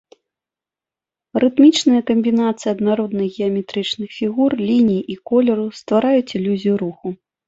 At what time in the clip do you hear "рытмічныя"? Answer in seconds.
1.41-2.01